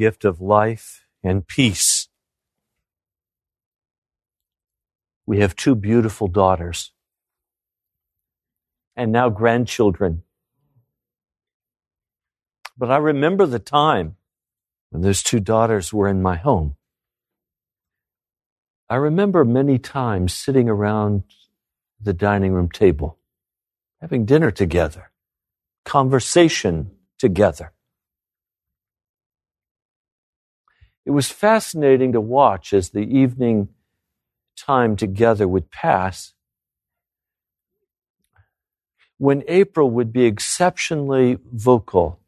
[0.00, 2.08] Gift of life and peace.
[5.26, 6.92] We have two beautiful daughters
[8.96, 10.22] and now grandchildren.
[12.78, 14.16] But I remember the time
[14.88, 16.76] when those two daughters were in my home.
[18.88, 21.24] I remember many times sitting around
[22.00, 23.18] the dining room table,
[24.00, 25.10] having dinner together,
[25.84, 27.74] conversation together.
[31.10, 33.70] It was fascinating to watch as the evening
[34.56, 36.34] time together would pass.
[39.18, 42.20] When April would be exceptionally vocal,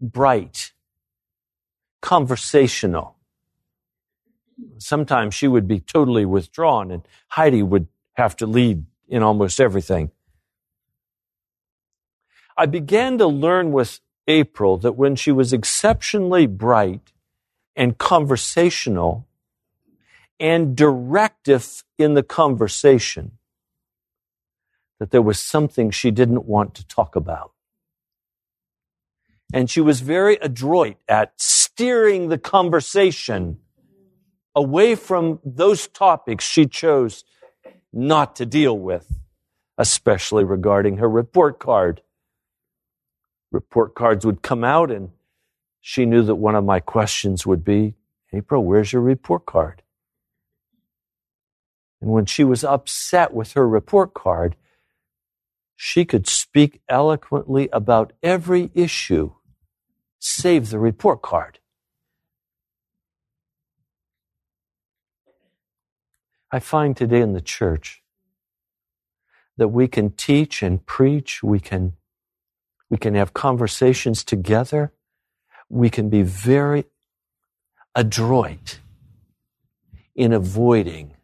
[0.00, 0.70] bright,
[2.00, 3.16] conversational.
[4.78, 10.12] Sometimes she would be totally withdrawn, and Heidi would have to lead in almost everything.
[12.56, 13.98] I began to learn with
[14.28, 17.10] April that when she was exceptionally bright
[17.76, 19.26] and conversational
[20.40, 23.32] and directive in the conversation,
[24.98, 27.52] that there was something she didn't want to talk about.
[29.52, 33.58] And she was very adroit at steering the conversation
[34.54, 37.24] away from those topics she chose
[37.92, 39.20] not to deal with,
[39.78, 42.02] especially regarding her report card.
[43.52, 45.10] Report cards would come out, and
[45.86, 47.92] she knew that one of my questions would be
[48.32, 49.82] April, where's your report card?
[52.00, 54.56] And when she was upset with her report card,
[55.76, 59.32] she could speak eloquently about every issue
[60.18, 61.58] save the report card.
[66.50, 68.02] I find today in the church
[69.58, 71.92] that we can teach and preach, we can,
[72.88, 74.93] we can have conversations together,
[75.74, 76.84] we can be very
[77.96, 78.78] adroit
[80.14, 81.16] in avoiding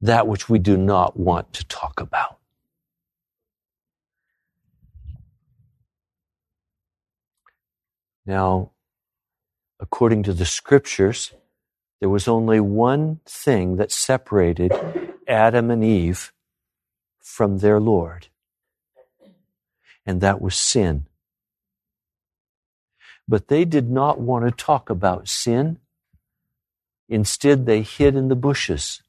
[0.00, 2.38] that which we do not want to talk about.
[8.24, 8.70] Now,
[9.80, 11.32] according to the scriptures,
[11.98, 14.72] there was only one thing that separated
[15.26, 16.32] Adam and Eve
[17.18, 18.28] from their Lord,
[20.06, 21.06] and that was sin.
[23.32, 25.78] But they did not want to talk about sin.
[27.08, 29.02] Instead, they hid in the bushes.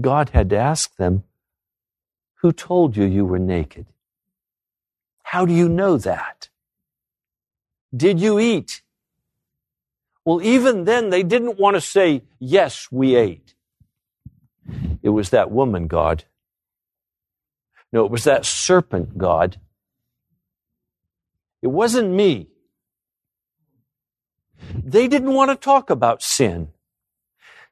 [0.00, 1.22] God had to ask them,
[2.40, 3.86] Who told you you were naked?
[5.22, 6.48] How do you know that?
[7.96, 8.82] Did you eat?
[10.24, 13.54] Well, even then, they didn't want to say, Yes, we ate.
[15.00, 16.24] It was that woman, God.
[17.92, 19.60] No, it was that serpent, God.
[21.62, 22.48] It wasn't me.
[24.74, 26.68] They didn't want to talk about sin.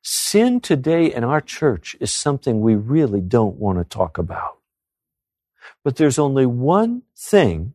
[0.02, 4.58] Sin today in our church is something we really don't want to talk about.
[5.84, 7.74] But there's only one thing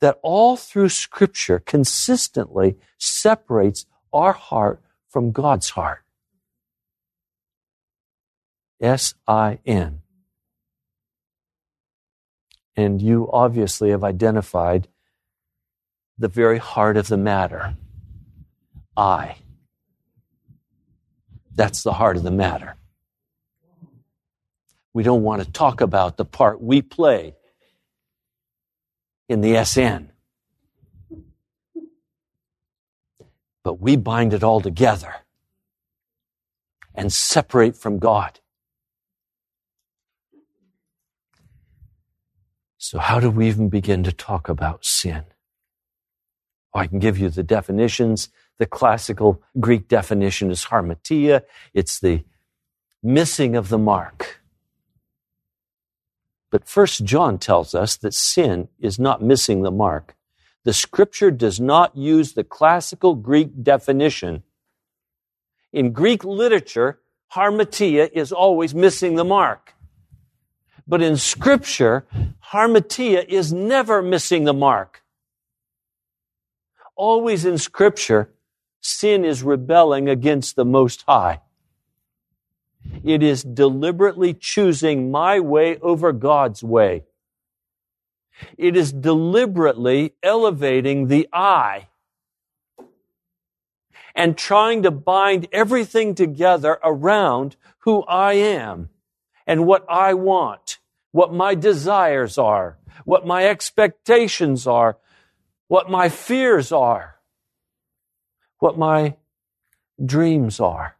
[0.00, 6.04] that all through Scripture consistently separates our heart from God's heart.
[8.80, 10.02] S I N.
[12.78, 14.86] And you obviously have identified
[16.16, 17.76] the very heart of the matter.
[18.96, 19.38] I.
[21.52, 22.76] That's the heart of the matter.
[24.94, 27.34] We don't want to talk about the part we play
[29.28, 30.12] in the SN.
[33.64, 35.16] But we bind it all together
[36.94, 38.38] and separate from God.
[42.78, 45.24] So, how do we even begin to talk about sin?
[46.72, 48.28] Oh, I can give you the definitions.
[48.58, 51.42] The classical Greek definition is hamartia,
[51.74, 52.24] It's the
[53.02, 54.40] missing of the mark.
[56.50, 60.14] But first John tells us that sin is not missing the mark.
[60.64, 64.44] The scripture does not use the classical Greek definition.
[65.72, 67.00] In Greek literature,
[67.34, 69.74] hamartia is always missing the mark.
[70.88, 72.06] But in scripture,
[72.50, 75.02] hamartia is never missing the mark.
[76.96, 78.30] Always in scripture,
[78.80, 81.42] sin is rebelling against the Most High.
[83.04, 87.04] It is deliberately choosing my way over God's way.
[88.56, 91.88] It is deliberately elevating the I
[94.14, 98.88] and trying to bind everything together around who I am
[99.48, 100.78] and what I want,
[101.10, 104.98] what my desires are, what my expectations are,
[105.68, 107.16] what my fears are,
[108.58, 109.16] what my
[110.04, 110.96] dreams are.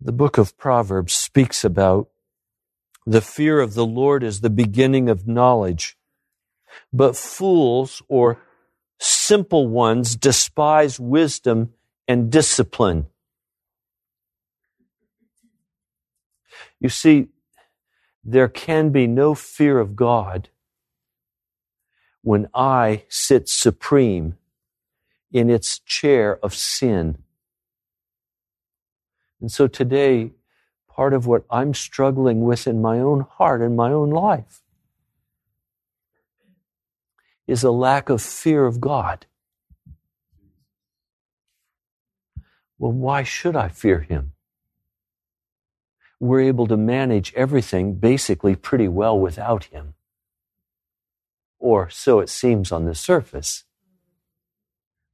[0.00, 2.08] The book of Proverbs speaks about
[3.04, 5.96] the fear of the Lord is the beginning of knowledge,
[6.92, 8.38] but fools or
[9.00, 11.70] simple ones despise wisdom
[12.06, 13.06] and discipline.
[16.80, 17.28] You see,
[18.24, 20.48] there can be no fear of God
[22.22, 24.36] when I sit supreme
[25.32, 27.18] in its chair of sin.
[29.40, 30.32] And so today,
[30.88, 34.62] part of what I'm struggling with in my own heart and my own life
[37.46, 39.26] is a lack of fear of God.
[42.78, 44.32] Well, why should I fear him?
[46.20, 49.94] We're able to manage everything basically pretty well without him.
[51.58, 53.64] Or so it seems on the surface.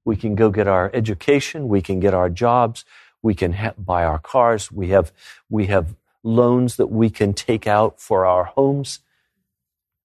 [0.04, 2.84] We can go get our education, we can get our jobs,
[3.22, 5.12] we can ha- buy our cars, we have,
[5.48, 9.00] we have loans that we can take out for our homes.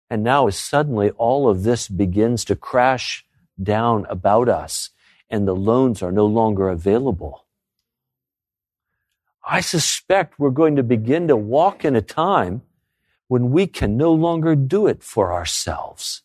[0.09, 3.25] And now, suddenly all of this begins to crash
[3.61, 4.89] down about us,
[5.29, 7.40] and the loans are no longer available,
[9.43, 12.61] I suspect we're going to begin to walk in a time
[13.27, 16.21] when we can no longer do it for ourselves.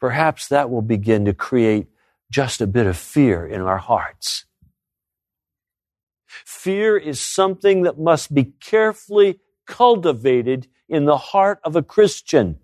[0.00, 1.86] Perhaps that will begin to create
[2.30, 4.46] just a bit of fear in our hearts.
[6.26, 12.58] Fear is something that must be carefully cultivated in the heart of a Christian.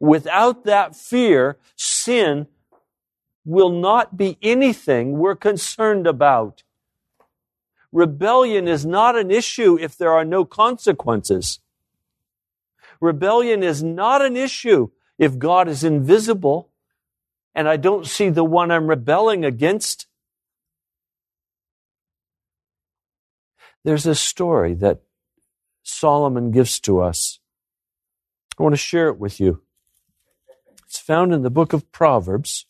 [0.00, 2.46] Without that fear, sin
[3.44, 6.62] will not be anything we're concerned about.
[7.92, 11.60] Rebellion is not an issue if there are no consequences.
[13.00, 16.70] Rebellion is not an issue if God is invisible
[17.54, 20.06] and I don't see the one I'm rebelling against.
[23.84, 25.02] There's a story that
[25.82, 27.40] Solomon gives to us.
[28.58, 29.62] I want to share it with you.
[30.86, 32.66] It's found in the book of Proverbs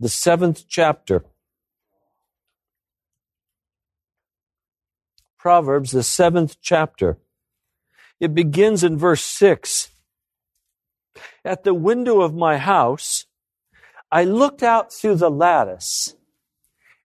[0.00, 1.24] the seventh chapter.
[5.38, 7.18] Proverbs, the seventh chapter.
[8.18, 9.90] It begins in verse 6.
[11.44, 13.26] At the window of my house,
[14.10, 16.14] I looked out through the lattice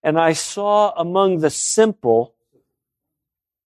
[0.02, 2.36] and I saw among the simple,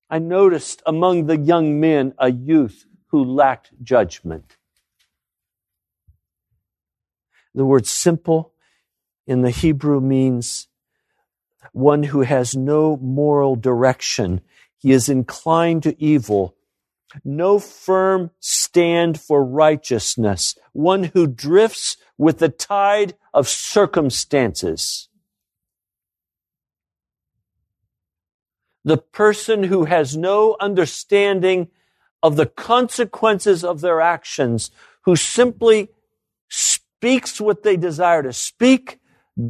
[0.10, 4.58] I noticed among the young men a youth who lacked judgment.
[7.54, 8.53] The word simple
[9.26, 10.68] in the Hebrew means
[11.72, 14.42] one who has no moral direction.
[14.78, 16.56] He is inclined to evil.
[17.24, 20.58] No firm stand for righteousness.
[20.74, 25.10] One who drifts with the tide of circumstances.
[28.84, 31.70] The person who has no understanding
[32.22, 35.90] of the consequences of their actions, who simply
[36.50, 39.00] speaks what they desire to speak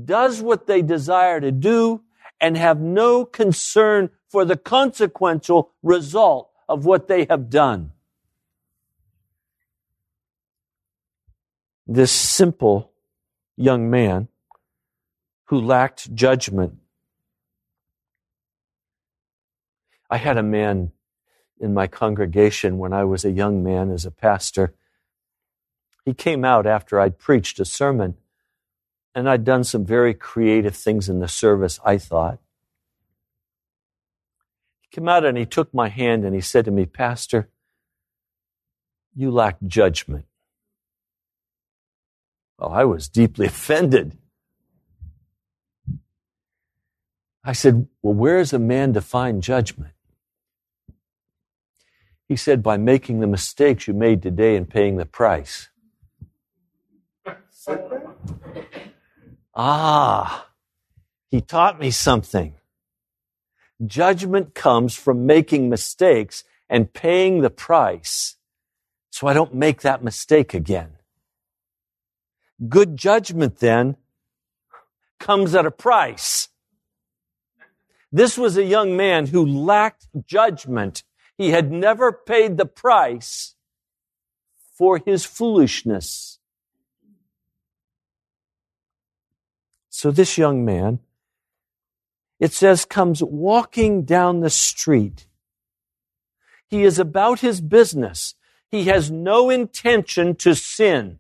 [0.06, 2.02] does what they desire to do,
[2.40, 7.92] and have no concern for the consequential result of what they have done.
[11.88, 12.92] This simple
[13.56, 14.28] young man
[15.46, 16.78] who lacked judgment.
[20.10, 20.92] I had a man
[21.60, 24.74] in my congregation when I was a young man as a pastor.
[26.04, 28.18] He came out after I'd preached a sermon
[29.16, 32.40] and I'd done some very creative things in the service, I thought.
[34.82, 37.50] He came out and he took my hand and he said to me, Pastor,
[39.16, 40.26] you lack judgment.
[42.58, 44.18] Well, I was deeply offended.
[47.44, 49.94] I said, Well, where is a man to find judgment?
[52.30, 55.70] He said, By making the mistakes you made today and paying the price.
[59.56, 60.50] Ah,
[61.30, 62.56] he taught me something.
[63.86, 68.38] Judgment comes from making mistakes and paying the price
[69.14, 70.94] so I don't make that mistake again.
[72.68, 73.96] Good judgment then
[75.20, 76.48] comes at a price.
[78.12, 81.04] This was a young man who lacked judgment.
[81.38, 83.54] He had never paid the price
[84.76, 86.33] for his foolishness.
[89.96, 91.02] So this young man,
[92.40, 95.28] it says, comes walking down the street.
[96.66, 98.34] He is about his business.
[98.72, 101.20] He has no intention to sin.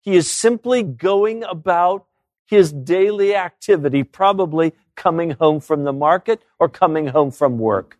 [0.00, 2.06] He is simply going about
[2.44, 7.98] his daily activity, probably coming home from the market or coming home from work.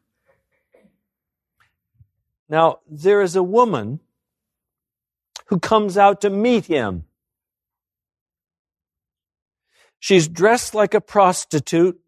[2.49, 4.01] Now, there is a woman
[5.47, 7.05] who comes out to meet him.
[10.03, 12.01] She's dressed like a prostitute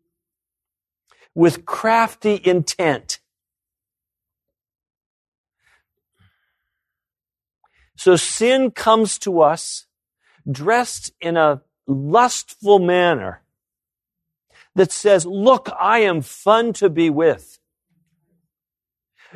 [1.33, 3.21] with crafty intent.
[7.97, 9.87] So sin comes to us
[10.51, 13.45] dressed in a lustful manner
[14.75, 17.61] that says, look, I am fun to be with.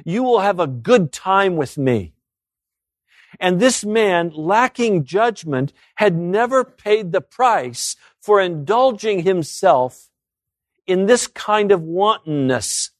[0.05, 2.13] You will have a good time with me.
[3.39, 10.09] And this man, lacking judgment, had never paid the price for indulging himself
[10.87, 12.91] in this kind of wantonness.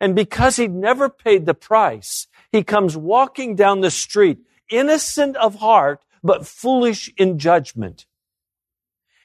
[0.00, 4.38] And because he'd never paid the price, he comes walking down the street,
[4.70, 8.06] innocent of heart, but foolish in judgment.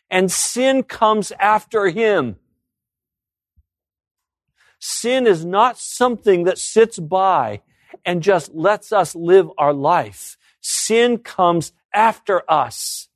[0.10, 2.38] And sin comes after him.
[4.80, 7.62] Sin is not something that sits by
[8.06, 10.38] and just lets us live our life.
[10.62, 13.10] Sin comes after us.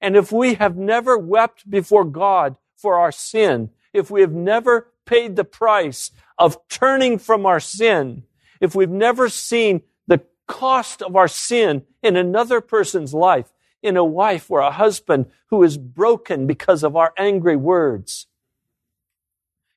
[0.00, 4.92] And if we have never wept before God for our sin, if we have never
[5.04, 8.24] paid the price of turning from our sin,
[8.60, 13.52] if we've never seen the cost of our sin in another person's life,
[13.82, 18.26] in a wife or a husband who is broken because of our angry words,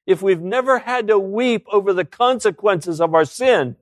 [0.06, 3.76] if we've never had to weep over the consequences of our sin,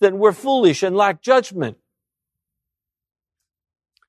[0.00, 1.78] then we're foolish and lack judgment.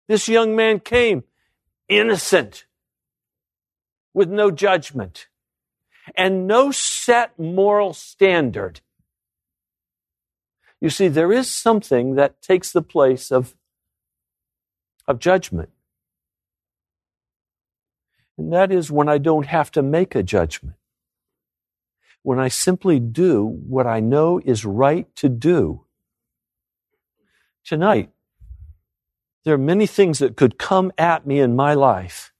[0.07, 1.23] This young man came
[1.87, 2.65] innocent
[4.13, 5.27] with no judgment
[6.15, 8.81] and no set moral standard.
[10.79, 13.55] You see, there is something that takes the place of,
[15.07, 15.69] of judgment.
[18.37, 20.75] And that is when I don't have to make a judgment.
[22.27, 25.85] When I simply do what I know is right to do.
[27.63, 28.09] Tonight,
[29.45, 32.33] there are many things that could come at me in my life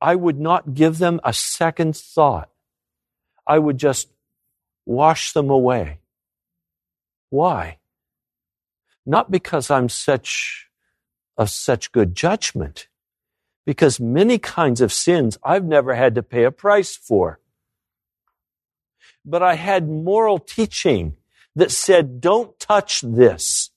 [0.00, 2.50] I would not give them a second thought.
[3.46, 4.08] I would just
[4.84, 6.00] wash them away.
[7.30, 7.78] Why?
[9.06, 10.66] Not because I'm such
[11.36, 12.88] of such good judgment,
[13.64, 17.38] because many kinds of sins I've never had to pay a price for.
[19.28, 21.16] But I had moral teaching
[21.54, 23.70] that said, don't touch this.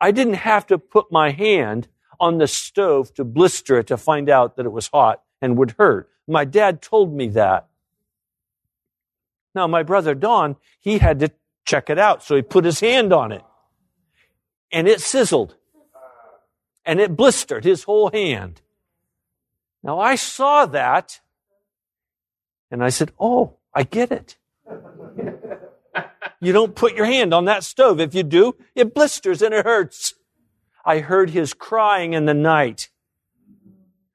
[0.00, 4.30] I didn't have to put my hand on the stove to blister it to find
[4.30, 6.08] out that it was hot and would hurt.
[6.26, 7.68] My dad told me that.
[9.54, 11.30] Now, my brother Don, he had to
[11.66, 13.42] check it out, so he put his hand on it.
[14.72, 15.56] And it sizzled.
[16.86, 18.62] And it blistered his whole hand.
[19.82, 21.20] Now, I saw that,
[22.70, 24.36] and I said, Oh, I get it.
[26.40, 28.00] you don't put your hand on that stove.
[28.00, 30.14] If you do, it blisters and it hurts.
[30.84, 32.88] I heard his crying in the night.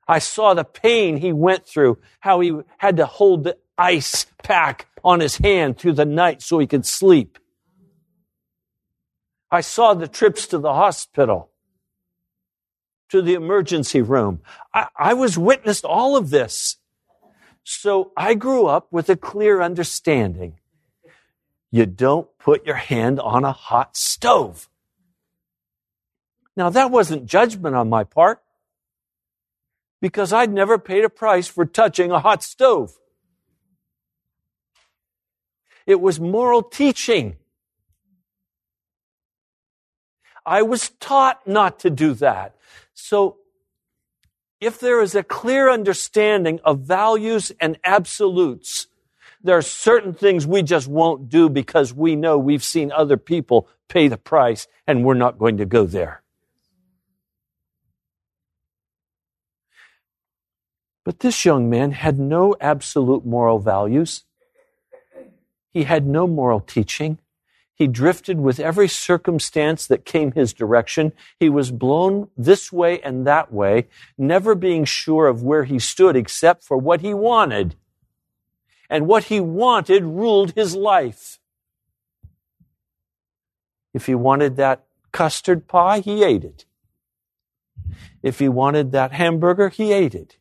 [0.08, 4.88] I saw the pain he went through, how he had to hold the ice pack
[5.04, 7.40] on his hand through the night so he could sleep.
[9.52, 11.50] I saw the trips to the hospital,
[13.10, 14.42] to the emergency room.
[14.74, 16.78] I, I was witness to all of this.
[17.66, 20.60] So I grew up with a clear understanding.
[21.72, 24.70] You don't put your hand on a hot stove.
[26.56, 28.42] Now, that wasn't judgment on my part
[30.00, 33.00] because I'd never paid a price for touching a hot stove.
[35.88, 37.38] It was moral teaching.
[40.46, 42.56] I was taught not to do that.
[42.94, 43.38] So,
[44.60, 48.88] if there is a clear understanding of values and absolutes,
[49.44, 53.68] there are certain things we just won't do because we know we've seen other people
[53.88, 56.24] pay the price and we're not going to go there.
[61.04, 64.24] But this young man had no absolute moral values.
[65.72, 67.20] He had no moral teaching.
[67.76, 71.12] He drifted with every circumstance that came his direction.
[71.38, 76.16] He was blown this way and that way, never being sure of where he stood
[76.16, 77.76] except for what he wanted.
[78.90, 81.40] And what he wanted ruled his life.
[83.94, 86.66] If he wanted that custard pie, he ate it.
[88.24, 90.38] If he wanted that hamburger, he ate it.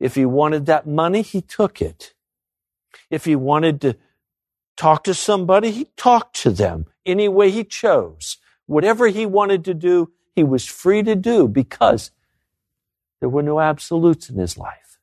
[0.00, 2.14] If he wanted that money, he took it.
[3.10, 3.96] If he wanted to
[4.76, 8.38] talk to somebody, he talked to them any way he chose.
[8.66, 12.10] Whatever he wanted to do, he was free to do because
[13.20, 14.98] there were no absolutes in his life.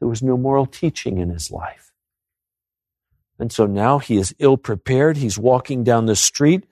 [0.00, 1.92] There was no moral teaching in his life.
[3.38, 5.16] And so now he is ill prepared.
[5.18, 6.64] He's walking down the street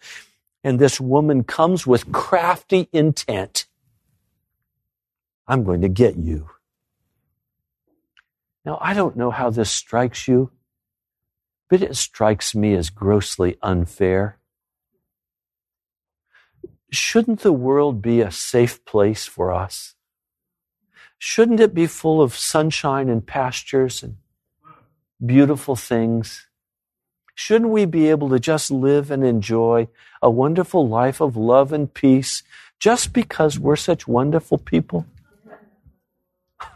[0.65, 3.67] and this woman comes with crafty intent.
[5.47, 6.49] I'm going to get you.
[8.65, 10.51] Now, I don't know how this strikes you,
[11.69, 14.39] but it strikes me as grossly unfair.
[16.91, 19.95] Shouldn't the world be a safe place for us?
[21.19, 24.17] Shouldn't it be full of sunshine and pastures and
[25.25, 26.47] beautiful things?
[27.35, 29.89] Shouldn't we be able to just live and enjoy
[30.23, 32.43] a wonderful life of love and peace
[32.79, 35.07] just because we're such wonderful people?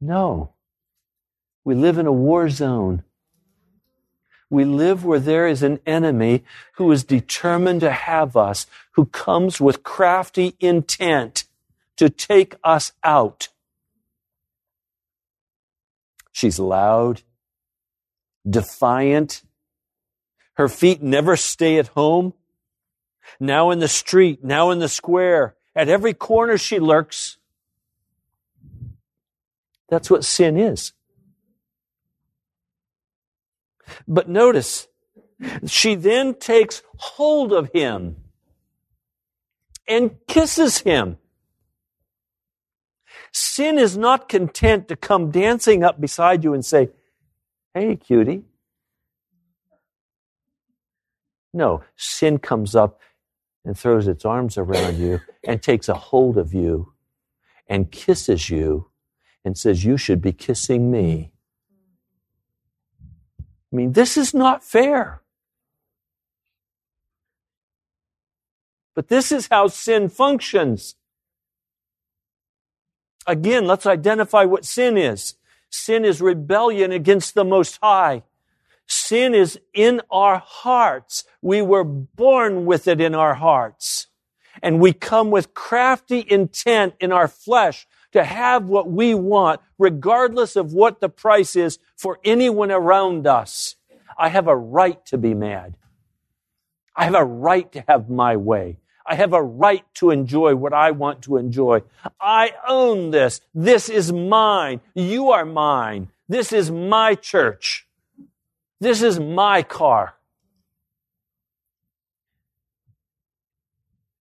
[0.00, 0.52] No.
[1.68, 3.02] We live in a war zone.
[4.48, 6.42] We live where there is an enemy
[6.76, 11.44] who is determined to have us, who comes with crafty intent
[11.98, 13.48] to take us out.
[16.32, 17.20] She's loud,
[18.48, 19.42] defiant.
[20.54, 22.32] Her feet never stay at home.
[23.38, 27.36] Now in the street, now in the square, at every corner she lurks.
[29.90, 30.94] That's what sin is.
[34.06, 34.88] But notice,
[35.66, 38.16] she then takes hold of him
[39.86, 41.18] and kisses him.
[43.32, 46.90] Sin is not content to come dancing up beside you and say,
[47.74, 48.44] Hey, cutie.
[51.52, 53.00] No, sin comes up
[53.64, 56.92] and throws its arms around you and takes a hold of you
[57.68, 58.90] and kisses you
[59.44, 61.32] and says, You should be kissing me.
[63.72, 65.22] I mean, this is not fair.
[68.94, 70.96] But this is how sin functions.
[73.26, 75.34] Again, let's identify what sin is.
[75.70, 78.22] Sin is rebellion against the Most High.
[78.86, 81.24] Sin is in our hearts.
[81.42, 84.06] We were born with it in our hearts.
[84.62, 90.56] And we come with crafty intent in our flesh to have what we want, regardless
[90.56, 93.76] of what the price is for anyone around us.
[94.16, 95.76] I have a right to be mad.
[96.96, 98.78] I have a right to have my way.
[99.06, 101.82] I have a right to enjoy what I want to enjoy.
[102.20, 103.40] I own this.
[103.54, 104.80] This is mine.
[104.94, 106.10] You are mine.
[106.28, 107.86] This is my church.
[108.80, 110.17] This is my car.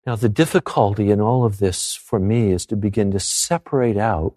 [0.04, 4.34] Now, the difficulty in all of this for me is to begin to separate out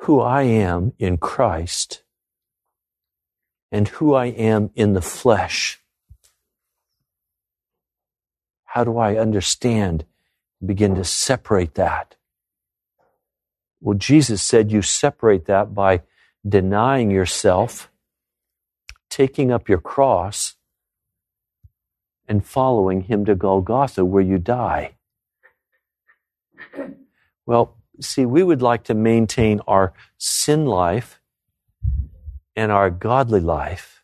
[0.00, 2.02] who I am in Christ
[3.72, 5.80] and who I am in the flesh.
[8.64, 10.04] How do I understand,
[10.64, 12.14] begin to separate that?
[13.80, 16.02] Well, Jesus said you separate that by
[16.46, 17.90] denying yourself,
[19.10, 20.54] taking up your cross,
[22.28, 24.94] and following him to Golgotha where you die.
[27.44, 31.20] Well, see, we would like to maintain our sin life
[32.56, 34.02] and our godly life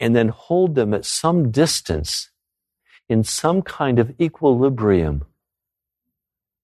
[0.00, 2.30] and then hold them at some distance
[3.08, 5.24] in some kind of equilibrium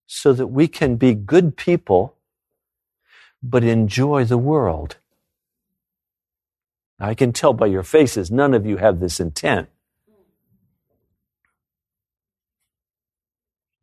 [0.06, 2.16] so that we can be good people
[3.42, 4.96] but enjoy the world.
[6.98, 9.68] I can tell by your faces, none of you have this intent.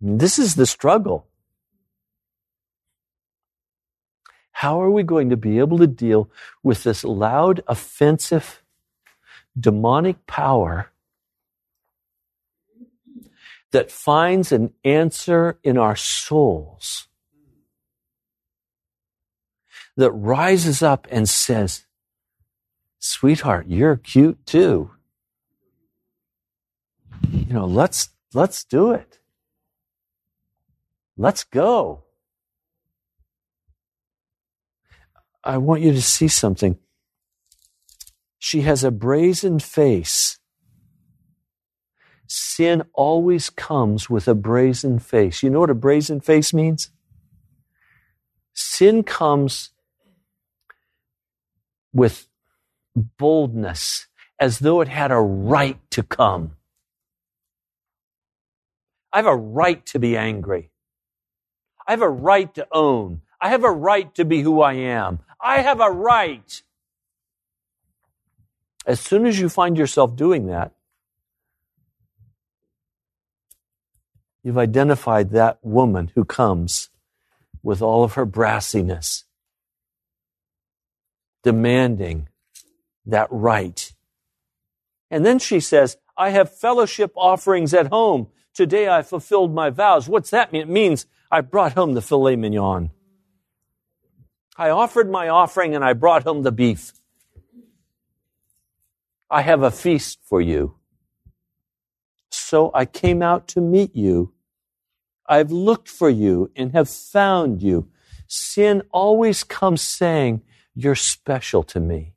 [0.02, 1.28] This is the struggle.
[4.52, 6.30] How are we going to be able to deal
[6.64, 8.62] with this loud, offensive,
[9.58, 10.92] demonic power
[13.72, 17.08] that finds an answer in our souls?
[19.96, 21.86] That rises up and says,
[23.00, 24.92] Sweetheart, you're cute too.
[27.32, 29.19] You know, let's, let's do it.
[31.22, 32.06] Let's go.
[35.44, 36.78] I want you to see something.
[38.38, 40.40] She has a brazen face.
[42.26, 45.44] Sin always comes with a brazen face.
[45.44, 46.90] You know what a brazen face means?
[48.54, 49.72] Sin comes
[51.92, 52.30] with
[52.96, 54.08] boldness,
[54.40, 56.56] as though it had a right to come.
[59.12, 60.72] I have a right to be angry.
[61.90, 63.22] I have a right to own.
[63.42, 65.22] I have a right to be who I am.
[65.42, 66.62] I have a right.
[68.86, 70.72] As soon as you find yourself doing that,
[74.44, 76.90] you've identified that woman who comes
[77.64, 79.24] with all of her brassiness,
[81.42, 82.30] demanding
[83.04, 83.92] that right.
[85.10, 88.28] And then she says, I have fellowship offerings at home.
[88.54, 90.10] Today I fulfilled my vows.
[90.10, 90.62] What's that mean?
[90.62, 92.92] It means I brought home the filet mignon.
[94.58, 96.94] I offered my offering and I brought home the beef.
[99.32, 100.76] I have a feast for you.
[102.32, 104.34] So I came out to meet you.
[105.28, 107.90] I've looked for you and have found you.
[108.28, 110.42] sin always comes saying,
[110.74, 112.16] You're special to me.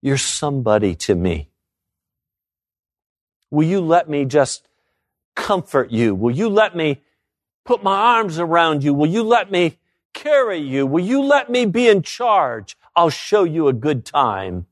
[0.00, 1.51] You're somebody to me.
[3.52, 4.66] Will you let me just
[5.36, 6.14] comfort you?
[6.14, 7.02] Will you let me
[7.66, 8.94] put my arms around you?
[8.94, 9.78] Will you let me
[10.14, 10.86] carry you?
[10.86, 12.78] Will you let me be in charge?
[12.96, 14.64] I'll show you a good time.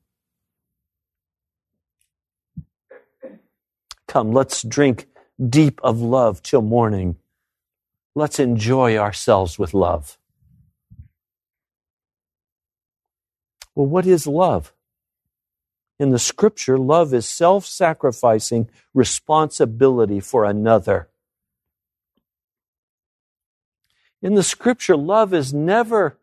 [4.07, 5.05] Come, let's drink
[5.39, 7.17] deep of love till morning.
[8.15, 10.17] Let's enjoy ourselves with love.
[13.75, 14.73] Well, what is love?
[16.01, 21.09] In the scripture, love is self sacrificing responsibility for another.
[24.19, 26.17] In the scripture, love is never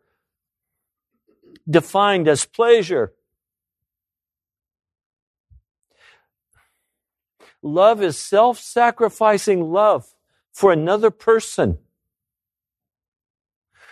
[1.69, 3.13] defined as pleasure.
[7.61, 10.13] Love is self sacrificing love
[10.51, 11.77] for another person.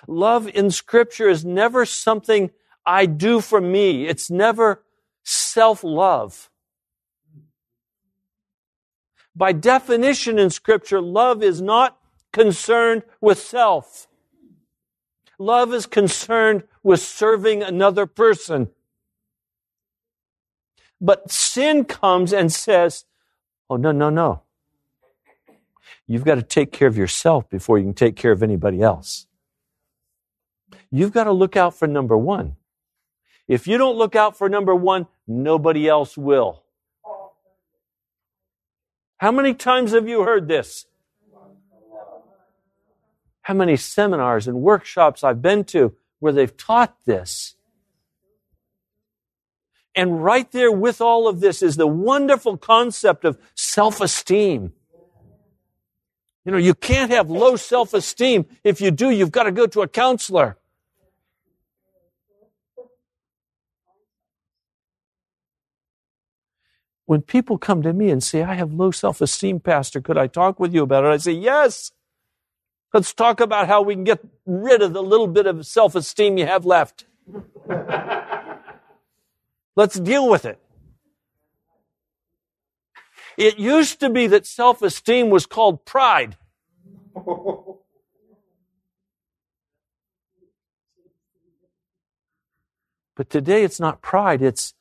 [0.05, 2.51] Love in Scripture is never something
[2.85, 4.83] I do for me, it's never
[5.27, 6.49] self love.
[9.35, 11.99] By definition in Scripture, love is not
[12.31, 14.07] concerned with self.
[15.37, 18.69] Love is concerned with serving another person.
[20.99, 23.05] But sin comes and says,
[23.69, 24.43] Oh, no, no, no.
[26.07, 29.27] You've got to take care of yourself before you can take care of anybody else.
[30.89, 32.55] You've got to look out for number one.
[33.47, 36.63] If you don't look out for number one, nobody else will.
[39.17, 40.85] How many times have you heard this?
[43.41, 47.55] How many seminars and workshops I've been to where they've taught this?
[49.95, 54.73] And right there with all of this is the wonderful concept of self esteem.
[56.45, 58.45] You know, you can't have low self esteem.
[58.63, 60.57] If you do, you've got to go to a counselor.
[67.07, 70.27] When people come to me and say, I have low self esteem, Pastor, could I
[70.27, 71.07] talk with you about it?
[71.07, 71.91] I say, Yes.
[72.93, 76.37] Let's talk about how we can get rid of the little bit of self esteem
[76.37, 77.05] you have left.
[79.75, 80.59] Let's deal with it.
[83.37, 86.37] It used to be that self esteem was called pride.
[93.15, 94.75] But today it's not pride, it's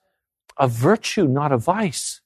[0.58, 2.20] a virtue, not a vice.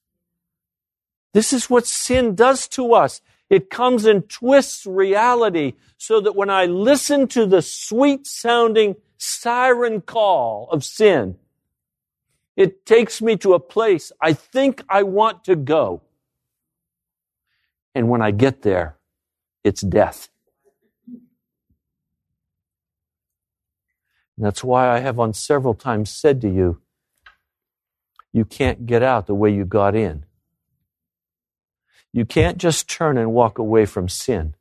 [1.33, 3.21] This is what sin does to us.
[3.49, 10.01] It comes and twists reality so that when I listen to the sweet sounding siren
[10.01, 11.37] call of sin,
[12.57, 16.03] it takes me to a place I think I want to go.
[17.95, 18.97] And when I get there,
[19.65, 20.29] it's death.
[24.37, 26.81] And that's why I have on several times said to you,
[28.33, 30.25] you can't get out the way you got in.
[32.13, 34.55] You can't just turn and walk away from sin.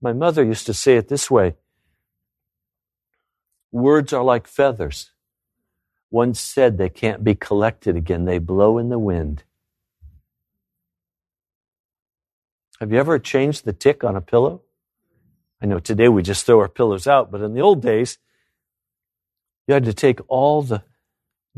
[0.00, 1.56] My mother used to say it this way
[3.72, 5.12] Words are like feathers.
[6.10, 9.44] Once said they can't be collected again, they blow in the wind.
[12.80, 14.62] Have you ever changed the tick on a pillow?
[15.62, 18.18] I know today we just throw our pillows out, but in the old days,
[19.68, 20.82] you had to take all the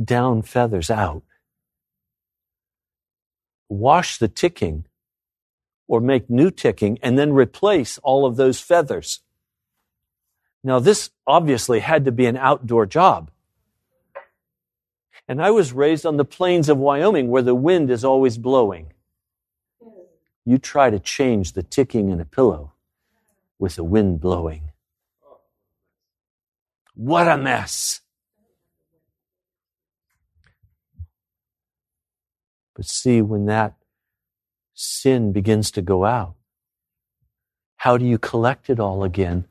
[0.03, 1.23] down feathers out,
[3.69, 4.85] wash the ticking,
[5.89, 9.21] or make new ticking, and then replace all of those feathers.
[10.65, 13.31] Now, this obviously had to be an outdoor job.
[15.29, 18.93] And I was raised on the plains of Wyoming where the wind is always blowing.
[20.45, 22.73] You try to change the ticking in a pillow
[23.59, 24.71] with the wind blowing.
[26.95, 28.01] What a mess.
[32.83, 33.77] But see, when that
[34.75, 36.35] sin begins to go out,
[37.77, 39.47] how do you collect it all again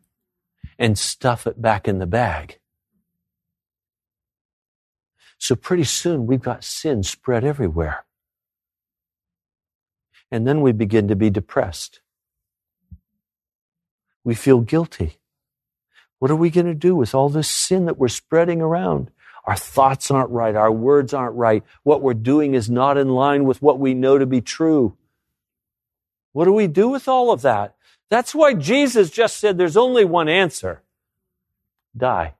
[0.78, 2.60] and stuff it back in the bag?
[5.38, 8.04] So pretty soon we've got sin spread everywhere.
[10.30, 12.02] And then we begin to be depressed.
[14.26, 15.20] We feel guilty.
[16.20, 19.10] What are we going to do with all this sin that we're spreading around?
[19.46, 20.56] Our thoughts aren't right.
[20.56, 21.64] Our words aren't right.
[21.84, 24.96] What we're doing is not in line with what we know to be true.
[26.34, 27.76] What do we do with all of that?
[28.10, 30.84] That's why Jesus just said there's only one answer.
[31.96, 32.36] Die.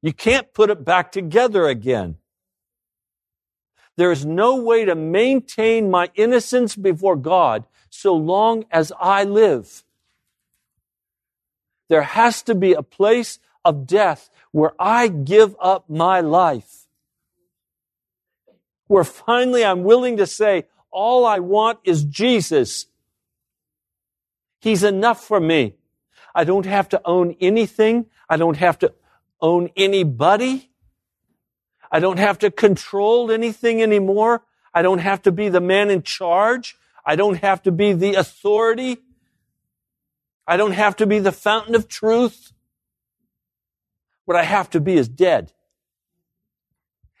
[0.00, 2.16] You can't put it back together again.
[3.96, 9.84] There is no way to maintain my innocence before God so long as I live.
[11.88, 16.86] There has to be a place of death where I give up my life.
[18.86, 22.86] Where finally I'm willing to say, all I want is Jesus.
[24.60, 25.74] He's enough for me.
[26.34, 28.06] I don't have to own anything.
[28.28, 28.92] I don't have to
[29.40, 30.70] own anybody.
[31.90, 34.42] I don't have to control anything anymore.
[34.72, 36.76] I don't have to be the man in charge.
[37.04, 38.98] I don't have to be the authority.
[40.46, 42.52] I don't have to be the fountain of truth.
[44.32, 45.52] What I have to be is dead.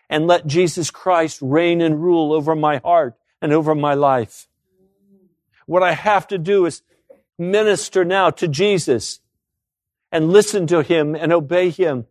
[0.08, 4.48] And let Jesus Christ reign and rule over my heart and over my life.
[5.66, 6.80] What I have to do is
[7.38, 9.20] minister now to Jesus
[10.10, 12.06] and listen to him and obey him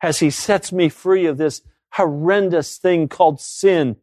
[0.00, 3.96] as he sets me free of this horrendous thing called sin.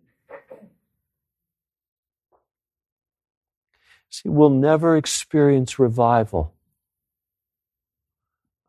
[4.12, 6.53] See, we'll never experience revival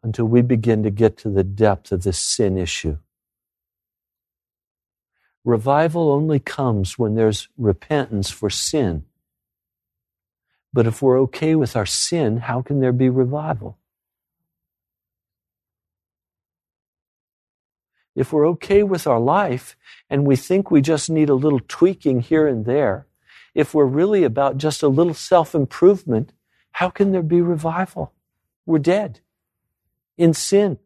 [0.05, 2.99] until we begin to get to the depth of this sin issue.
[5.45, 9.05] Revival only comes when there's repentance for sin.
[10.73, 13.79] But if we're okay with our sin, how can there be revival?
[18.15, 19.75] If we're okay with our life
[20.11, 23.07] and we think we just need a little tweaking here and there,
[23.55, 26.33] if we're really about just a little self improvement,
[26.73, 28.13] how can there be revival?
[28.67, 29.21] We're dead
[30.17, 30.79] in sin.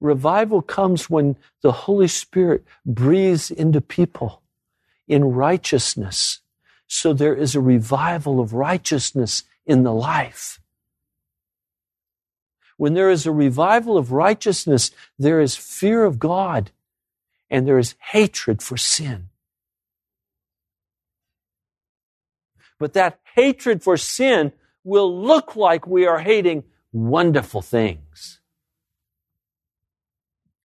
[0.00, 4.42] Revival comes when the Holy Spirit breathes into people
[5.06, 6.40] in righteousness.
[6.86, 10.60] So there is a revival of righteousness in the life.
[12.76, 16.70] When there is a revival of righteousness, there is fear of God
[17.50, 19.28] and there is hatred for sin.
[22.78, 24.52] But that hatred for sin
[24.84, 28.40] will look like we are hating wonderful things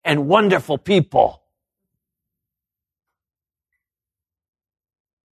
[0.04, 1.42] and wonderful people.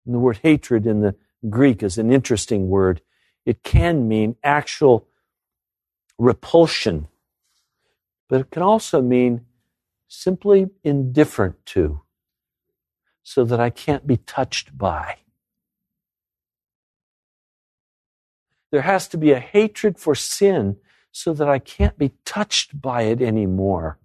[0.06, 1.16] And the word hatred in the
[1.50, 3.02] Greek is an interesting word.
[3.46, 5.08] It can mean actual
[6.18, 7.08] repulsion,
[8.30, 9.46] but it can also mean
[10.08, 12.02] simply indifferent to,
[13.24, 15.18] so that I can't be touched by.
[18.72, 20.78] There has to be a hatred for sin
[21.12, 23.98] so that I can't be touched by it anymore.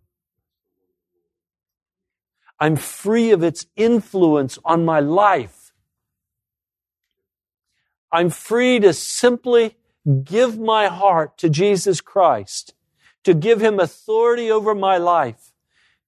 [2.58, 5.72] I'm free of its influence on my life.
[8.12, 9.76] I'm free to simply
[10.22, 12.74] give my heart to Jesus Christ,
[13.24, 15.52] to give him authority over my life,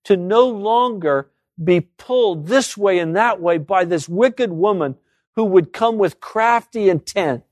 [0.05, 1.31] to no longer
[1.62, 4.97] be pulled this way and that way by this wicked woman
[5.35, 7.45] who would come with crafty intent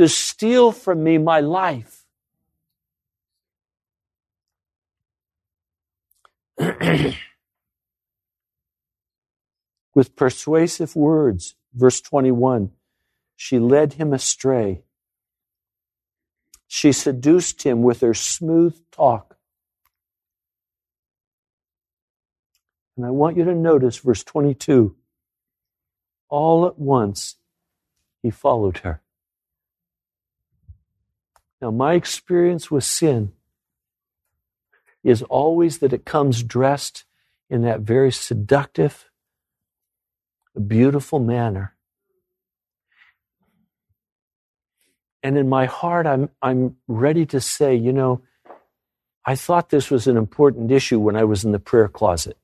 [0.00, 2.06] to steal from me my life.
[9.94, 12.70] with persuasive words, verse 21,
[13.36, 14.80] she led him astray.
[16.66, 19.36] She seduced him with her smooth talk.
[22.96, 24.96] And I want you to notice verse 22.
[26.30, 27.36] All at once,
[28.22, 29.02] he followed her.
[31.60, 33.32] Now, my experience with sin
[35.02, 37.04] is always that it comes dressed
[37.48, 39.10] in that very seductive,
[40.66, 41.74] beautiful manner.
[45.22, 48.22] And in my heart, I'm, I'm ready to say, you know,
[49.24, 52.38] I thought this was an important issue when I was in the prayer closet.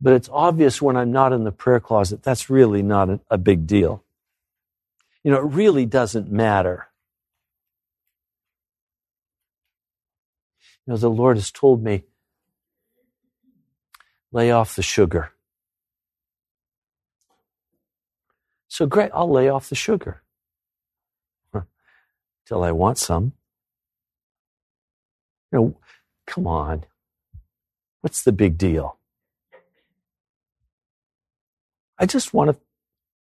[0.00, 3.36] But it's obvious when I'm not in the prayer closet, that's really not a, a
[3.36, 4.02] big deal.
[5.22, 6.89] You know, it really doesn't matter.
[10.90, 12.04] Know, the Lord has told me,
[14.32, 15.32] lay off the sugar.
[18.68, 20.22] So great, I'll lay off the sugar
[22.46, 23.32] till I want some.
[25.52, 25.76] You know,
[26.26, 26.84] come on.
[28.00, 28.98] What's the big deal?
[31.98, 32.56] I just want a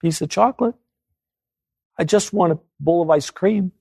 [0.01, 0.75] piece of chocolate.
[1.97, 3.73] I just want a bowl of ice cream.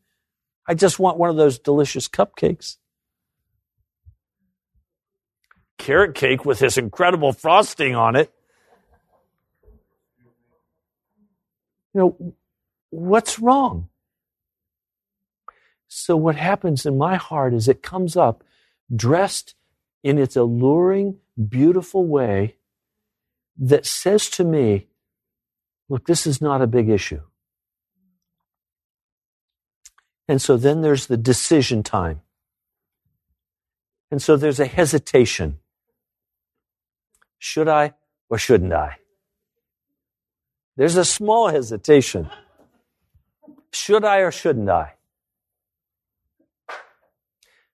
[0.66, 2.76] I just want one of those delicious cupcakes.
[5.78, 8.32] Carrot cake with this incredible frosting on it.
[11.94, 12.34] You know,
[12.90, 13.88] what's wrong?
[15.88, 18.44] So, what happens in my heart is it comes up
[18.94, 19.54] dressed
[20.02, 21.18] in its alluring,
[21.48, 22.56] beautiful way
[23.56, 24.86] that says to me,
[25.88, 27.22] Look, this is not a big issue.
[30.28, 32.20] And so then there's the decision time.
[34.10, 35.58] And so there's a hesitation.
[37.38, 37.94] Should I
[38.28, 38.98] or shouldn't I?
[40.76, 42.30] There's a small hesitation.
[43.72, 44.94] Should I or shouldn't I?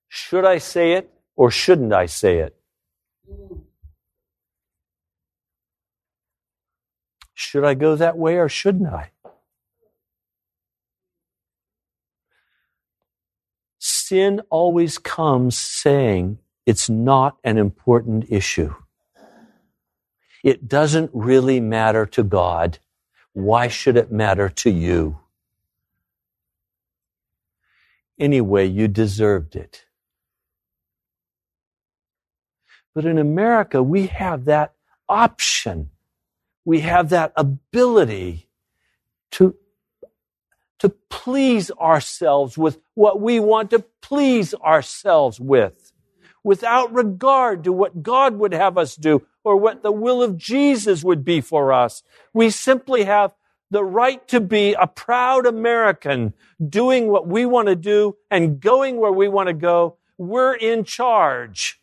[0.08, 2.56] Should I say it or shouldn't I say it?
[7.34, 9.10] Should I go that way or shouldn't I?
[13.78, 18.74] Sin always comes saying it's not an important issue.
[20.44, 22.78] It doesn't really matter to God.
[23.32, 25.18] Why should it matter to you?
[28.18, 29.86] Anyway, you deserved it.
[32.94, 34.74] But in America, we have that
[35.08, 35.90] option.
[36.64, 38.48] We have that ability
[39.32, 39.56] to,
[40.78, 45.83] to please ourselves with what we want to please ourselves with,
[46.44, 51.02] without regard to what God would have us do or what the will of Jesus
[51.02, 52.02] would be for us.
[52.32, 53.32] We simply have
[53.70, 56.34] the right to be a proud American,
[56.68, 59.96] doing what we want to do and going where we want to go.
[60.16, 61.80] We're in charge.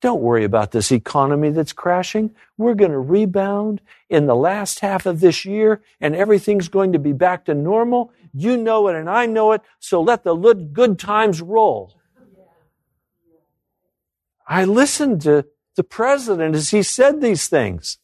[0.00, 2.34] Don't worry about this economy that's crashing.
[2.56, 6.98] We're going to rebound in the last half of this year and everything's going to
[6.98, 8.12] be back to normal.
[8.32, 9.60] You know it and I know it.
[9.78, 11.99] So let the good times roll.
[14.50, 15.46] I listened to
[15.76, 17.98] the president as he said these things.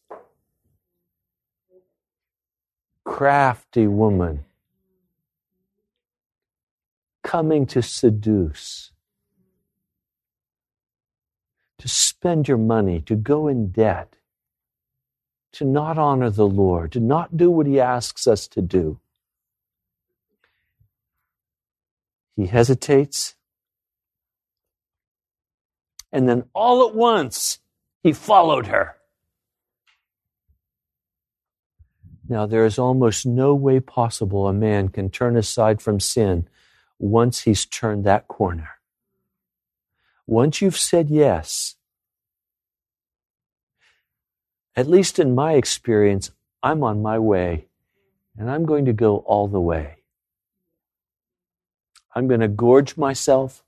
[3.03, 4.45] Crafty woman
[7.21, 8.91] coming to seduce
[11.77, 14.15] to spend your money, to go in debt,
[15.51, 18.99] to not honor the Lord, to not do what He asks us to do.
[22.35, 23.36] He hesitates.
[26.11, 27.59] And then all at once,
[28.03, 28.95] he followed her.
[32.29, 36.47] Now, there is almost no way possible a man can turn aside from sin
[36.99, 38.69] once he's turned that corner.
[40.25, 41.75] Once you've said yes,
[44.75, 46.31] at least in my experience,
[46.61, 47.67] I'm on my way
[48.37, 49.97] and I'm going to go all the way.
[52.13, 53.63] I'm going to gorge myself.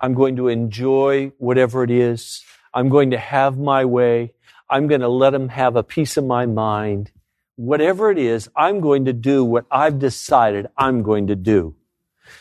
[0.00, 2.44] I'm going to enjoy whatever it is.
[2.72, 4.32] I'm going to have my way.
[4.70, 7.10] I'm going to let him have a piece of my mind.
[7.56, 11.74] Whatever it is, I'm going to do what I've decided I'm going to do.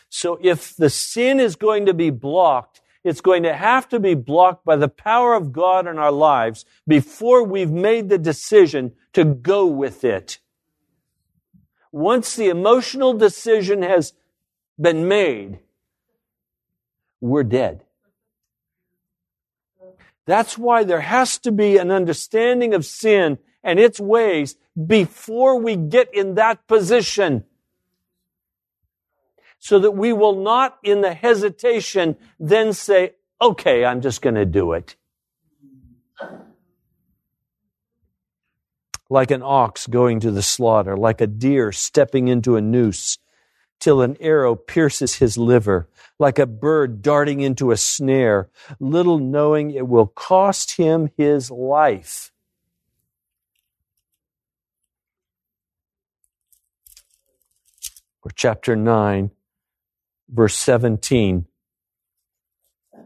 [0.09, 4.15] So if the sin is going to be blocked, it's going to have to be
[4.15, 9.23] blocked by the power of God in our lives before we've made the decision to
[9.23, 10.39] go with it.
[11.91, 14.13] Once the emotional decision has
[14.79, 15.59] been made,
[17.21, 17.83] we're dead.
[20.25, 24.55] That's why there has to be an understanding of sin and its ways
[24.85, 27.45] before we get in that position
[29.59, 34.45] so that we will not, in the hesitation, then say, okay, I'm just going to
[34.45, 34.95] do it.
[39.09, 43.17] Like an ox going to the slaughter, like a deer stepping into a noose,
[43.79, 45.87] till an arrow pierces his liver,
[46.19, 48.49] like a bird darting into a snare,
[48.79, 52.31] little knowing it will cost him his life.
[58.23, 59.31] Or chapter 9,
[60.29, 61.45] verse 17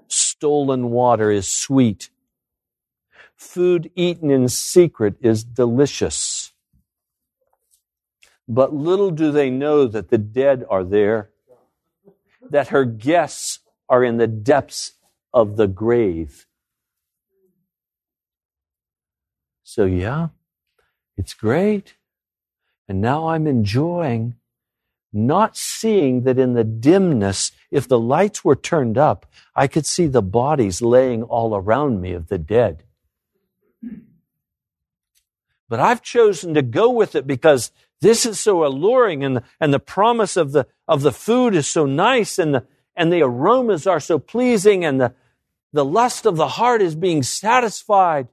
[0.07, 2.09] stolen water is sweet.
[3.35, 6.30] Food eaten in secret is delicious.
[8.51, 11.29] But little do they know that the dead are there,
[12.49, 14.91] that her guests are in the depths
[15.33, 16.47] of the grave.
[19.63, 20.29] So, yeah,
[21.15, 21.95] it's great.
[22.89, 24.35] And now I'm enjoying
[25.13, 29.25] not seeing that in the dimness, if the lights were turned up,
[29.55, 32.83] I could see the bodies laying all around me of the dead.
[35.71, 39.79] But I've chosen to go with it because this is so alluring and and the
[39.79, 44.01] promise of the, of the food is so nice and the, and the aromas are
[44.01, 45.13] so pleasing and the,
[45.71, 48.27] the lust of the heart is being satisfied.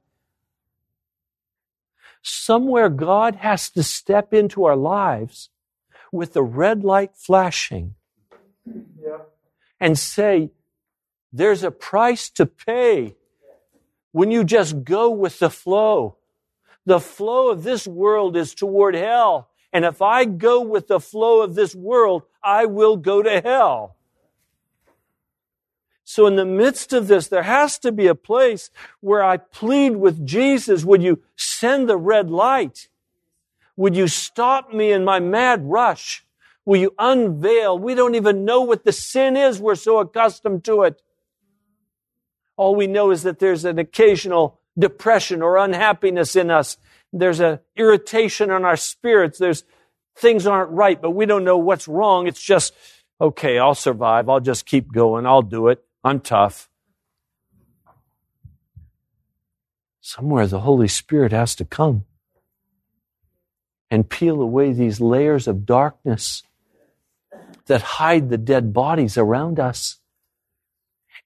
[2.21, 5.49] Somewhere God has to step into our lives
[6.11, 7.95] with the red light flashing
[8.65, 9.19] yeah.
[9.79, 10.51] and say,
[11.31, 13.15] there's a price to pay
[14.11, 16.17] when you just go with the flow.
[16.89, 19.51] The flow of this world is toward hell.
[19.71, 23.95] And if I go with the flow of this world, I will go to hell.
[26.03, 28.71] So in the midst of this, there has to be a place
[29.01, 32.89] where I plead with Jesus, would you send the red light?
[33.77, 36.25] Would you stop me in my mad rush?
[36.65, 37.77] Will you unveil?
[37.77, 39.61] We don't even know what the sin is.
[39.61, 41.03] We're so accustomed to it.
[42.57, 46.77] All we know is that there's an occasional depression or unhappiness in us.
[47.11, 49.37] There's an irritation in our spirits.
[49.37, 49.63] There's
[50.15, 52.27] things aren't right, but we don't know what's wrong.
[52.27, 52.73] It's just,
[53.19, 54.29] okay, I'll survive.
[54.29, 55.25] I'll just keep going.
[55.25, 55.83] I'll do it.
[56.03, 56.69] I'm tough.
[60.01, 62.05] Somewhere the Holy Spirit has to come
[63.91, 66.43] and peel away these layers of darkness
[67.65, 69.99] that hide the dead bodies around us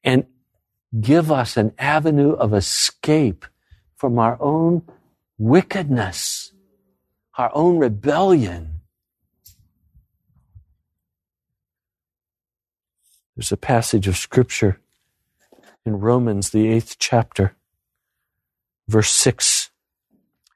[0.03, 0.25] and
[0.99, 3.45] give us an avenue of escape
[3.95, 4.83] from our own
[5.37, 6.53] wickedness,
[7.37, 8.81] our own rebellion.
[13.35, 14.79] There's a passage of scripture
[15.85, 17.55] in Romans, the eighth chapter,
[18.87, 19.71] verse 6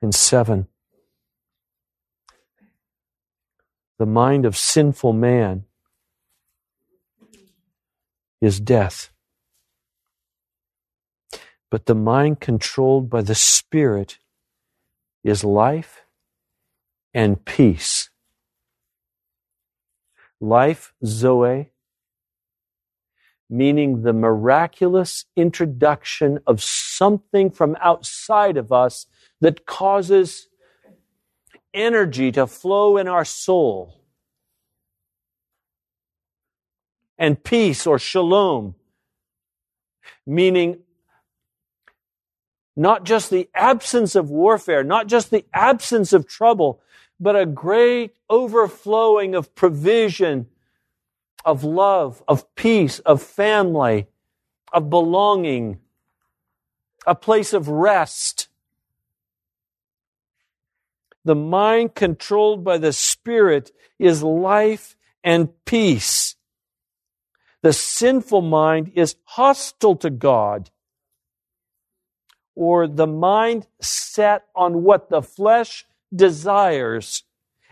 [0.01, 0.67] and 7.
[3.97, 5.65] The mind of sinful man
[8.39, 9.11] is death.
[11.70, 14.20] But the mind controlled by the Spirit
[15.24, 16.05] is life
[17.13, 18.09] and peace.
[20.39, 21.72] Life, Zoe,
[23.49, 29.07] meaning the miraculous introduction of something from outside of us
[29.41, 30.47] that causes
[31.74, 34.03] energy to flow in our soul.
[37.18, 38.76] And peace or shalom,
[40.26, 40.80] meaning
[42.78, 46.80] not just the absence of warfare, not just the absence of trouble,
[47.19, 50.45] but a great overflowing of provision
[51.43, 54.05] of love, of peace, of family,
[54.71, 55.80] of belonging,
[57.07, 58.47] a place of rest.
[61.25, 66.36] The mind controlled by the Spirit is life and peace.
[67.63, 70.69] The sinful mind is hostile to God,
[72.58, 77.24] or the mind set on what the flesh desires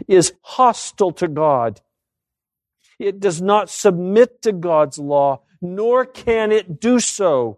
[0.07, 1.81] is hostile to God.
[2.99, 7.57] It does not submit to God's law, nor can it do so.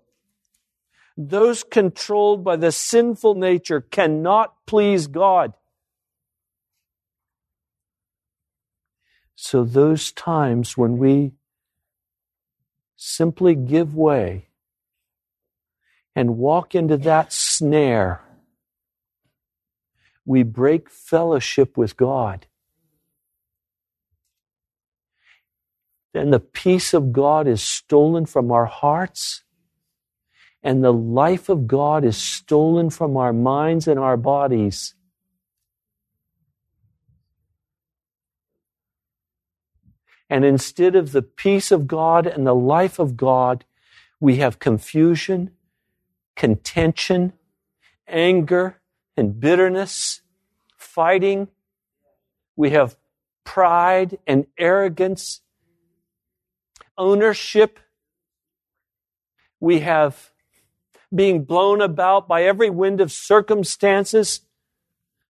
[1.18, 5.54] Those controlled by the sinful nature cannot please God.
[9.36, 11.34] So, those times when we
[12.96, 14.48] simply give way
[16.18, 18.22] and walk into that snare,
[20.26, 22.48] we break fellowship with God.
[26.18, 29.44] then the peace of God is stolen from our hearts,
[30.64, 34.96] and the life of God is stolen from our minds and our bodies.
[40.28, 43.64] And instead of the peace of God and the life of God,
[44.20, 45.52] we have confusion,
[46.38, 47.34] contention,
[48.08, 48.80] anger,
[49.18, 50.22] and bitterness,
[50.78, 51.50] fighting.
[52.56, 52.96] We have
[53.44, 55.42] pride and arrogance
[56.98, 57.80] ownership.
[59.60, 60.32] We have
[61.14, 64.42] being blown about by every wind of circumstances.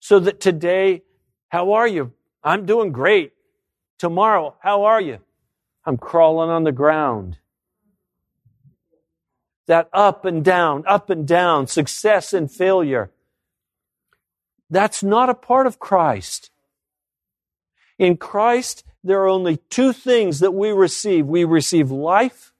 [0.00, 1.02] So that today,
[1.48, 2.12] how are you?
[2.42, 3.32] I'm doing great.
[3.98, 5.20] Tomorrow, how are you?
[5.84, 7.38] I'm crawling on the ground.
[9.66, 13.10] That up and down, up and down, success and failure.
[14.70, 16.50] That's not a part of Christ.
[17.98, 22.52] In Christ, there are only two things that we receive we receive life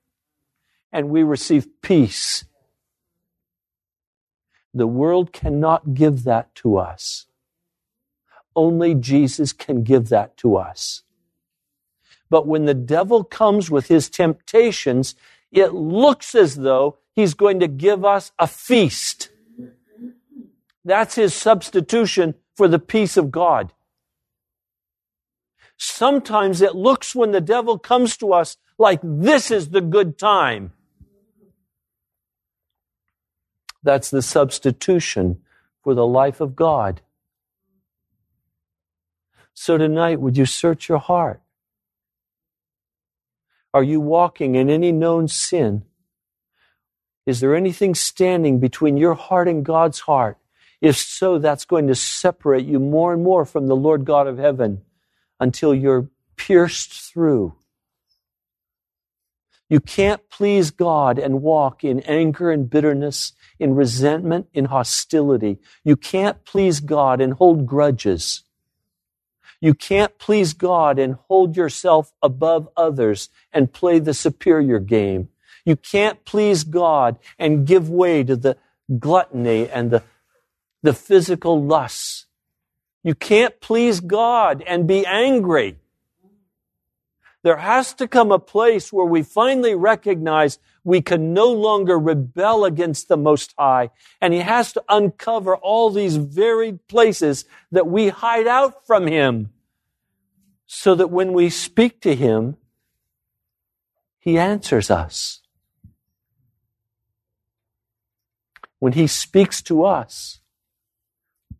[0.93, 2.45] and we receive peace.
[4.73, 7.27] The world cannot give that to us.
[8.55, 11.03] Only Jesus can give that to us.
[12.31, 15.15] But when the devil comes with his temptations,
[15.57, 19.31] it looks as though he's going to give us a feast.
[20.85, 23.73] That's his substitution for the peace of God.
[25.79, 30.73] Sometimes it looks when the devil comes to us like this is the good time.
[33.83, 35.41] That's the substitution
[35.83, 37.01] for the life of God.
[39.55, 41.41] So tonight, would you search your heart?
[43.77, 45.83] Are you walking in any known sin?
[47.27, 50.39] Is there anything standing between your heart and God's heart?
[50.81, 54.39] If so, that's going to separate you more and more from the Lord God of
[54.39, 54.81] heaven
[55.39, 57.55] until you're pierced through.
[59.69, 65.59] You can't please God and walk in anger and bitterness, in resentment, in hostility.
[65.85, 68.43] You can't please God and hold grudges.
[69.61, 75.29] You can't please God and hold yourself above others and play the superior game.
[75.65, 78.57] You can't please God and give way to the
[78.99, 80.03] gluttony and the,
[80.83, 82.27] the physical lusts.
[83.03, 85.77] You can't please God and be angry.
[87.47, 92.65] There has to come a place where we finally recognize we can no longer rebel
[92.65, 93.91] against the Most High.
[94.21, 99.51] And He has to uncover all these varied places that we hide out from Him
[100.67, 102.57] so that when we speak to Him,
[104.19, 105.41] He answers us.
[108.81, 110.41] When He speaks to us,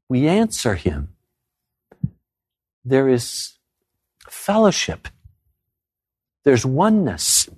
[0.09, 1.11] we answer Him.
[2.85, 3.53] There is
[4.29, 5.07] fellowship.
[6.47, 7.51] There's oneness.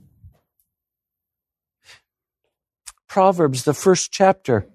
[3.06, 4.66] Proverbs, the first chapter,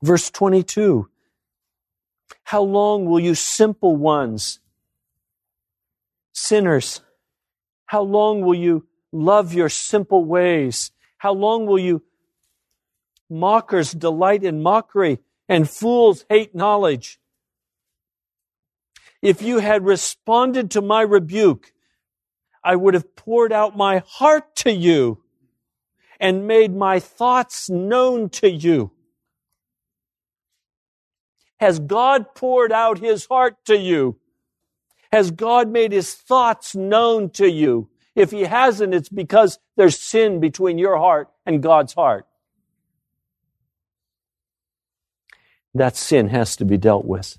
[0.00, 1.08] verse 22.
[2.44, 4.60] How long will you simple ones,
[6.32, 7.00] sinners,
[7.86, 10.92] how long will you love your simple ways?
[11.16, 12.04] How long will you
[13.30, 17.20] Mockers delight in mockery, and fools hate knowledge.
[19.20, 21.72] If you had responded to my rebuke,
[22.62, 25.22] I would have poured out my heart to you
[26.20, 28.92] and made my thoughts known to you.
[31.60, 34.18] Has God poured out his heart to you?
[35.10, 37.88] Has God made his thoughts known to you?
[38.14, 42.28] If he hasn't, it's because there's sin between your heart and God's heart.
[45.74, 47.38] that sin has to be dealt with.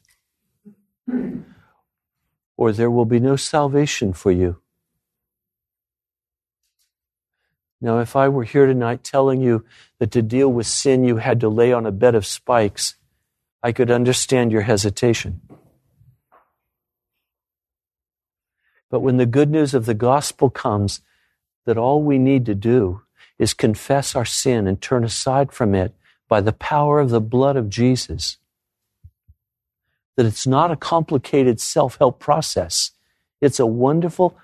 [2.60, 4.58] Or there will be no salvation for you.
[7.80, 9.64] Now, if I were here tonight telling you
[10.00, 12.96] that to deal with sin you had to lay on a bed of spikes,
[13.64, 15.40] I could understand your hesitation.
[18.92, 21.00] But when the good news of the gospel comes,
[21.66, 23.04] that all we need to do
[23.38, 25.96] is confess our sin and turn aside from it
[26.28, 28.36] by the power of the blood of Jesus.
[30.20, 32.92] That it's not a complicated self help process.
[33.40, 34.38] It's a wonderful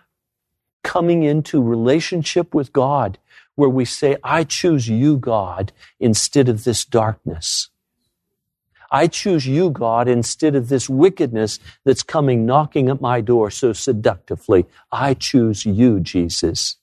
[0.85, 3.17] coming into relationship with God
[3.55, 7.67] where we say, I choose you, God, instead of this darkness.
[8.89, 13.73] I choose you, God, instead of this wickedness that's coming knocking at my door so
[13.73, 14.67] seductively.
[14.93, 16.77] I choose you, Jesus.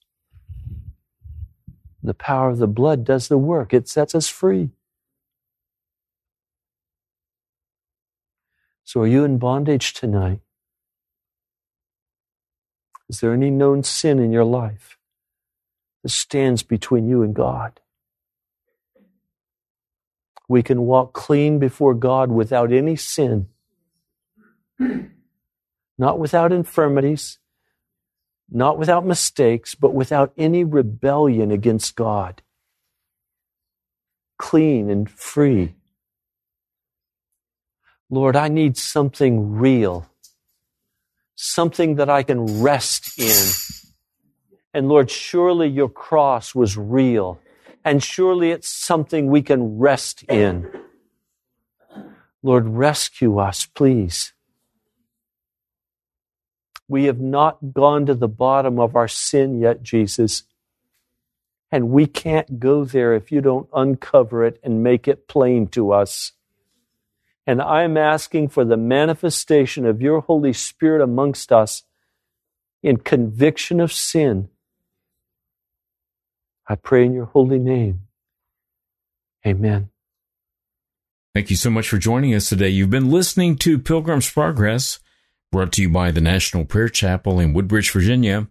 [2.03, 3.73] The power of the blood does the work.
[3.73, 4.69] It sets us free.
[8.85, 10.41] So, are you in bondage tonight?
[13.09, 14.99] Is there any known sin in your life
[16.03, 17.81] that stands between you and God?
[20.49, 23.49] We can walk clean before God without any sin,
[25.99, 27.39] not without infirmities,
[28.51, 32.43] not without mistakes, but without any rebellion against God.
[34.39, 35.75] Clean and free.
[38.13, 40.07] Lord, I need something real,
[41.35, 43.89] something that I can rest in.
[44.75, 47.41] And Lord, surely your cross was real,
[47.83, 50.71] and surely it's something we can rest in.
[52.43, 54.35] Lord, rescue us, please.
[56.89, 60.43] We have not gone to the bottom of our sin yet, Jesus.
[61.71, 65.93] And we can't go there if you don't uncover it and make it plain to
[65.93, 66.33] us.
[67.47, 71.83] And I'm asking for the manifestation of your Holy Spirit amongst us
[72.83, 74.49] in conviction of sin.
[76.69, 78.03] I pray in your holy name.
[79.45, 79.91] Amen.
[81.35, 82.69] Thank you so much for joining us today.
[82.69, 85.01] You've been listening to Pilgrim's Progress,
[85.51, 88.47] brought to you by the National Prayer Chapel in Woodbridge, Virginia.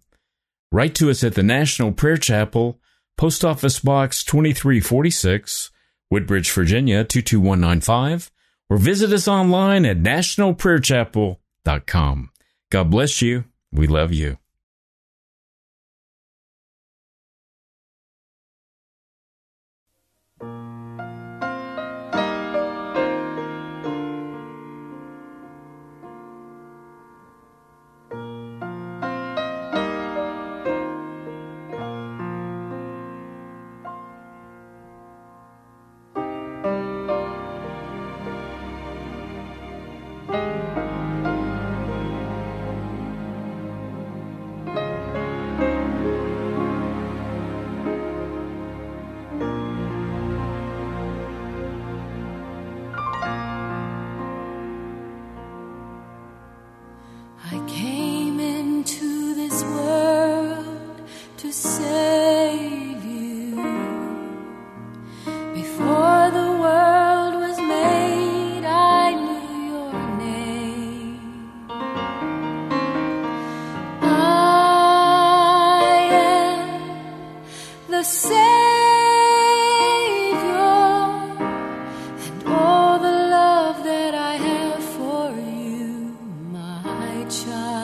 [0.72, 2.80] Write to us at the National Prayer Chapel,
[3.18, 5.70] Post Office Box 2346,
[6.10, 8.32] Woodbridge, Virginia 22195
[8.72, 12.30] or visit us online at nationalprayerchapel.com.
[12.72, 13.44] God bless you.
[13.74, 14.38] We love you.
[87.32, 87.81] child.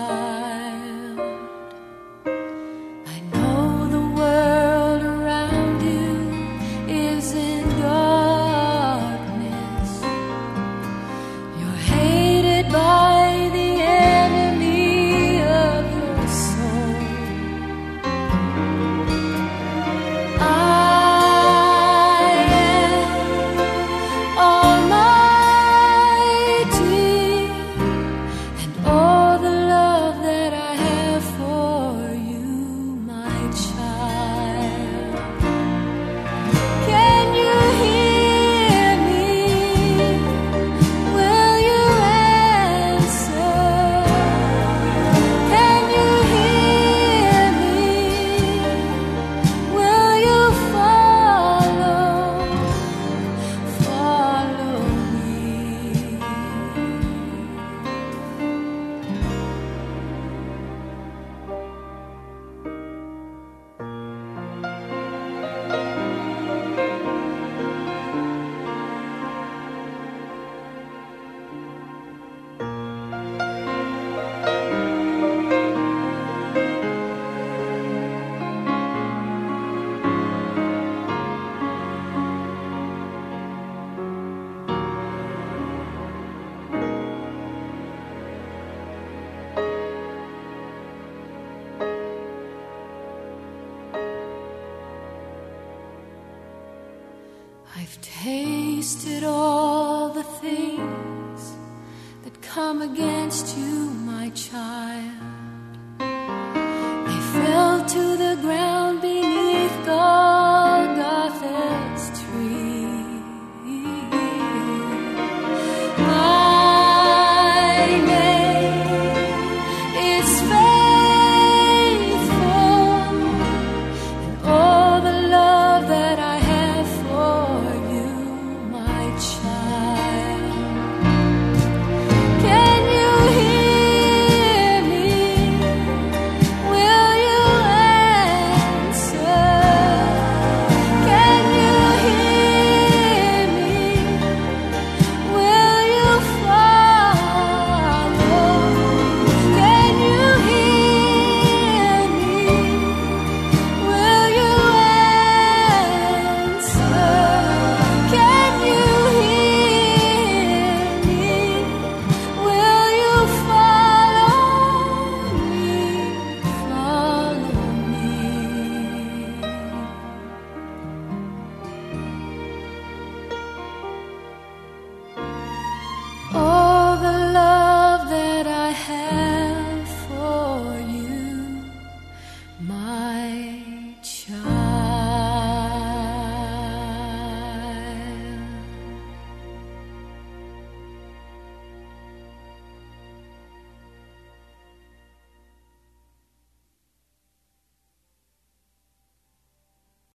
[102.58, 105.37] Come against you, my child.